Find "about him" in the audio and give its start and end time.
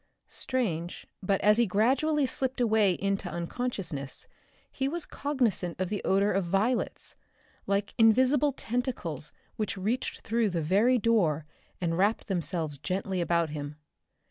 13.21-13.75